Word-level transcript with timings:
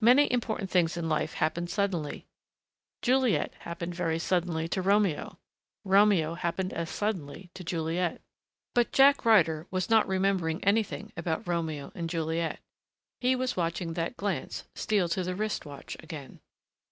Many 0.00 0.30
important 0.32 0.70
things 0.70 0.96
in 0.96 1.08
life 1.08 1.34
happen 1.34 1.66
suddenly. 1.66 2.28
Juliet 3.02 3.54
happened 3.62 3.92
very 3.92 4.20
suddenly 4.20 4.68
to 4.68 4.80
Romeo. 4.80 5.40
Romeo 5.84 6.34
happened 6.34 6.72
as 6.72 6.88
suddenly 6.88 7.50
to 7.54 7.64
Juliet. 7.64 8.20
But 8.72 8.92
Jack 8.92 9.24
Ryder 9.24 9.66
was 9.72 9.90
not 9.90 10.06
remembering 10.06 10.62
anything 10.62 11.12
about 11.16 11.48
Romeo 11.48 11.90
and 11.96 12.08
Juliet. 12.08 12.60
He 13.20 13.34
was 13.34 13.56
watching 13.56 13.94
that 13.94 14.16
glance 14.16 14.62
steal 14.76 15.08
to 15.08 15.24
the 15.24 15.34
wrist 15.34 15.66
watch 15.66 15.96
again. 15.98 16.38